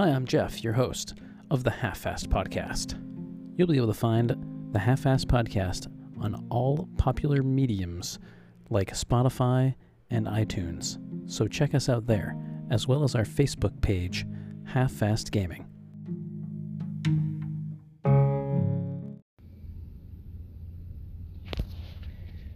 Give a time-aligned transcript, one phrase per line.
[0.00, 1.12] Hi, I'm Jeff, your host
[1.50, 2.98] of the Half Fast Podcast.
[3.58, 4.34] You'll be able to find
[4.72, 5.88] the Half Fast Podcast
[6.18, 8.18] on all popular mediums
[8.70, 9.74] like Spotify
[10.08, 10.96] and iTunes,
[11.30, 12.34] so check us out there,
[12.70, 14.24] as well as our Facebook page,
[14.64, 15.66] Half Fast Gaming.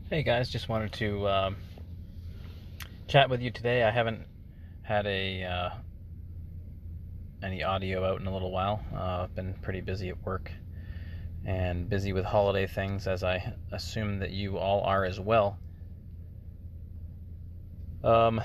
[0.09, 1.57] Hey guys, just wanted to um,
[3.07, 3.83] chat with you today.
[3.83, 4.23] I haven't
[4.81, 5.71] had a uh,
[7.45, 8.83] any audio out in a little while.
[8.95, 10.51] Uh, I've been pretty busy at work
[11.45, 15.59] and busy with holiday things, as I assume that you all are as well.
[18.03, 18.41] Um,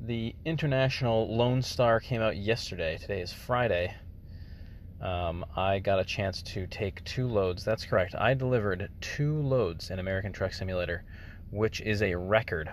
[0.00, 2.98] the International Lone Star came out yesterday.
[2.98, 3.94] Today is Friday.
[5.00, 7.64] Um, I got a chance to take two loads.
[7.64, 8.14] That's correct.
[8.14, 11.02] I delivered two loads in American Truck Simulator,
[11.50, 12.70] which is a record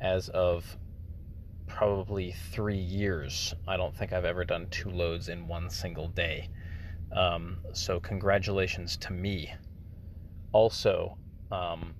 [0.00, 0.76] as of
[1.76, 3.54] probably three years.
[3.66, 6.48] I don't think I've ever done two loads in one single day.
[7.16, 9.52] Um, so, congratulations to me.
[10.52, 11.16] Also,
[11.50, 11.94] um,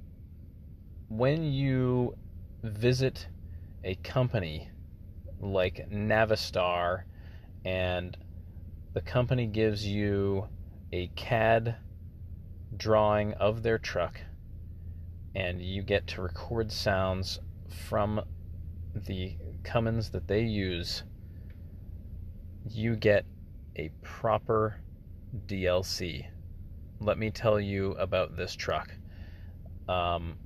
[1.08, 2.14] when you
[2.62, 3.26] visit
[3.84, 4.68] a company
[5.40, 7.02] like Navistar
[7.64, 8.16] and
[8.92, 10.48] the company gives you
[10.92, 11.76] a CAD
[12.76, 14.20] drawing of their truck
[15.34, 17.40] and you get to record sounds
[17.88, 18.20] from
[18.94, 21.04] the Cummins that they use,
[22.68, 23.24] you get
[23.76, 24.80] a proper
[25.46, 26.26] DLC.
[27.00, 28.90] Let me tell you about this truck.
[29.88, 30.36] Um,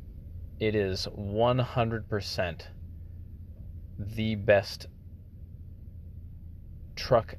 [0.58, 2.62] it is 100%
[3.98, 4.86] the best
[6.94, 7.34] truck,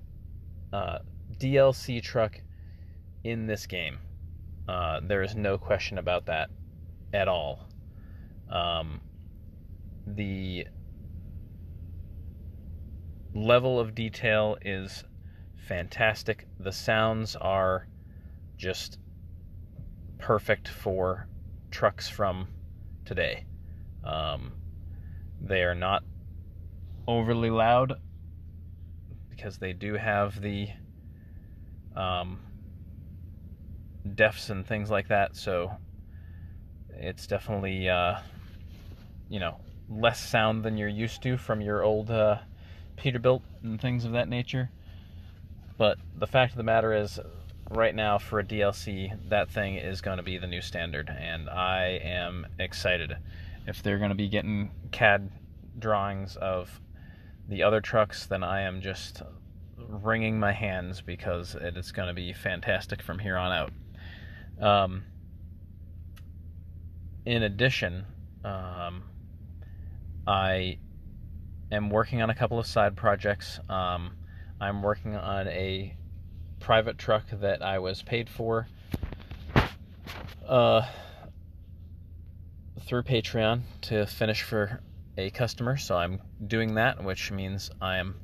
[0.74, 1.00] uh,
[1.40, 2.42] DLC truck
[3.24, 3.98] in this game.
[4.68, 6.50] Uh, there is no question about that
[7.14, 7.68] at all.
[8.50, 9.02] Um,
[10.06, 10.68] the
[13.38, 15.04] level of detail is
[15.68, 16.48] fantastic.
[16.60, 17.88] The sounds are
[18.58, 18.98] just
[20.18, 21.28] perfect for
[21.70, 22.48] trucks from
[23.06, 23.46] today.
[24.04, 24.54] Um,
[25.40, 26.04] they are not
[27.08, 27.94] overly loud
[29.30, 30.70] because they do have the
[31.96, 32.40] um,
[34.50, 35.36] and things like that.
[35.36, 35.72] So
[36.90, 38.20] it's definitely, uh,
[39.30, 39.58] you know,
[39.90, 42.38] less sound than you're used to from your old uh,
[42.98, 44.70] Peterbilt and things of that nature.
[45.78, 47.20] But the fact of the matter is,
[47.70, 51.50] right now for a DLC, that thing is going to be the new standard, and
[51.50, 53.16] I am excited.
[53.68, 55.30] If they're going to be getting CAD
[55.78, 56.82] drawings of
[57.48, 59.22] the other trucks, then I am just
[59.78, 64.66] wringing my hands because it is going to be fantastic from here on out.
[64.66, 65.04] Um,
[67.26, 68.06] in addition,
[68.44, 69.04] um,
[70.26, 70.80] I
[71.72, 73.60] am working on a couple of side projects.
[73.70, 74.16] Um,
[74.60, 75.96] I'm working on a
[76.60, 78.68] private truck that I was paid for
[80.48, 80.82] uh,
[82.86, 84.82] through Patreon to finish for
[85.18, 85.78] a customer.
[85.78, 88.16] So I'm doing that, which means I'm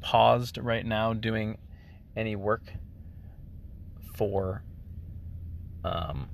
[0.00, 1.58] paused right now doing
[2.16, 2.62] any work
[4.14, 4.62] for
[5.84, 6.28] um,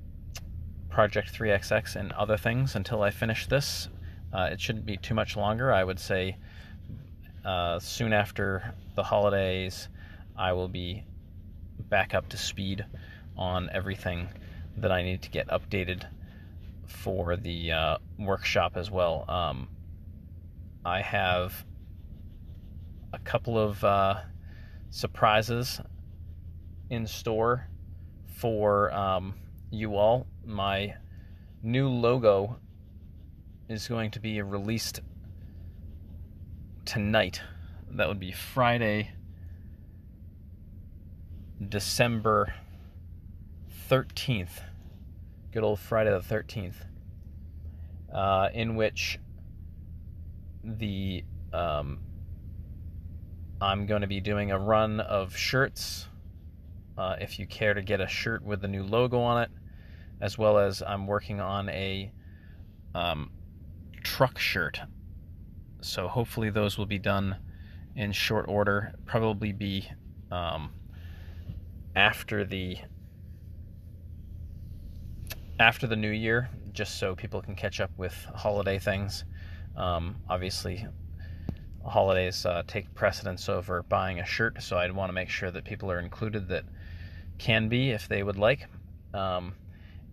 [0.89, 3.89] Project 3XX and other things until I finish this.
[4.31, 5.71] Uh, it shouldn't be too much longer.
[5.71, 6.37] I would say
[7.45, 9.89] uh, soon after the holidays,
[10.35, 11.03] I will be
[11.89, 12.85] back up to speed
[13.35, 14.29] on everything
[14.77, 16.05] that I need to get updated
[16.87, 19.25] for the uh, workshop as well.
[19.29, 19.67] Um,
[20.85, 21.65] I have
[23.13, 24.21] a couple of uh,
[24.89, 25.79] surprises
[26.89, 27.67] in store
[28.37, 29.35] for um,
[29.71, 30.27] you all.
[30.45, 30.95] My
[31.61, 32.57] new logo
[33.69, 34.99] is going to be released
[36.85, 37.41] tonight.
[37.91, 39.11] That would be Friday,
[41.69, 42.53] December
[43.89, 44.61] 13th.
[45.51, 46.75] Good old Friday the 13th.
[48.13, 49.19] Uh, in which
[50.63, 51.99] the um,
[53.61, 56.07] I'm going to be doing a run of shirts.
[56.97, 59.49] Uh, if you care to get a shirt with the new logo on it,
[60.21, 62.11] as well as I'm working on a
[62.93, 63.31] um,
[64.03, 64.79] truck shirt
[65.83, 67.37] so hopefully those will be done
[67.95, 68.93] in short order.
[69.05, 69.89] Probably be
[70.31, 70.71] um,
[71.95, 72.77] after the
[75.59, 79.23] after the new year, just so people can catch up with holiday things.
[79.77, 80.87] Um, obviously,
[81.85, 85.63] holidays uh, take precedence over buying a shirt, so I'd want to make sure that
[85.63, 86.63] people are included that
[87.37, 88.67] can be if they would like.
[89.13, 89.53] Um,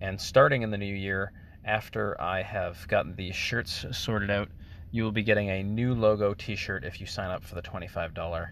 [0.01, 1.33] and starting in the new year,
[1.65, 4.49] after I have gotten these shirts sorted out,
[4.93, 8.49] you will be getting a new logo T-shirt if you sign up for the $25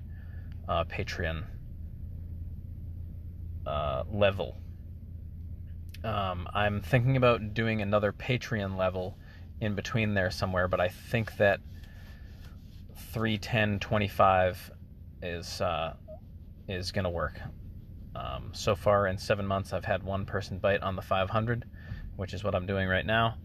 [0.69, 1.45] uh, Patreon
[3.67, 4.57] uh, level.
[6.05, 9.19] Um, I'm thinking about doing another Patreon level
[9.61, 11.61] in between there somewhere, but I think that
[13.13, 14.71] 31025
[15.23, 15.95] is uh,
[16.69, 17.41] is gonna work.
[18.15, 21.65] Um, so far in seven months, I've had one person bite on the 500,
[22.17, 23.37] which is what I'm doing right now,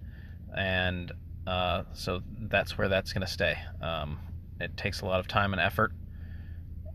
[0.55, 1.11] and
[1.47, 3.57] uh, so that's where that's gonna stay.
[3.81, 4.19] Um,
[4.59, 5.91] it takes a lot of time and effort,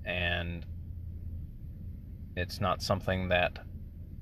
[0.05, 0.65] and
[2.37, 3.59] it's not something that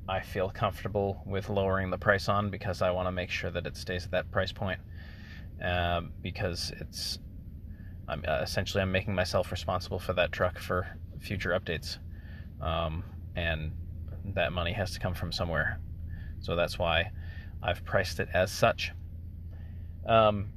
[0.09, 3.67] I feel comfortable with lowering the price on because I want to make sure that
[3.67, 4.81] it stays at that price point.
[5.63, 7.19] Uh, because it's
[8.09, 10.87] I'm uh, essentially I'm making myself responsible for that truck for
[11.19, 11.99] future updates,
[12.61, 13.03] um,
[13.35, 13.73] and
[14.35, 15.81] that money has to come from somewhere.
[16.41, 17.11] So that's why
[17.63, 18.93] I've priced it as such.
[20.07, 20.53] Um,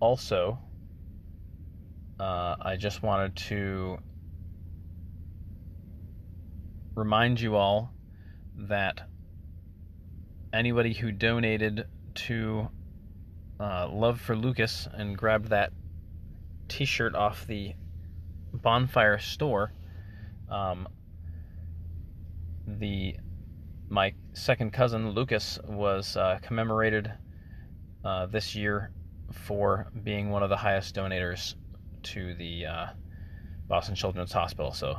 [0.00, 0.58] also,
[2.20, 3.98] uh, I just wanted to
[6.94, 7.90] remind you all
[8.56, 9.00] that
[10.52, 12.68] anybody who donated to
[13.58, 15.72] uh, Love for Lucas and grabbed that
[16.68, 17.74] t shirt off the
[18.52, 19.72] bonfire store,
[20.48, 20.88] um,
[22.66, 23.16] the
[23.92, 27.12] my second cousin Lucas was uh, commemorated
[28.02, 28.90] uh, this year
[29.30, 31.56] for being one of the highest donators
[32.02, 32.86] to the uh,
[33.68, 34.72] Boston Children's Hospital.
[34.72, 34.96] So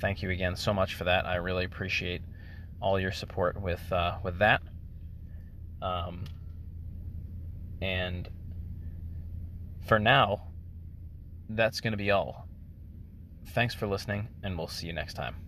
[0.00, 1.26] thank you again so much for that.
[1.26, 2.22] I really appreciate
[2.80, 4.62] all your support with uh, with that.
[5.82, 6.24] Um,
[7.82, 8.28] and
[9.88, 10.46] for now,
[11.48, 12.46] that's going to be all.
[13.48, 15.45] Thanks for listening, and we'll see you next time.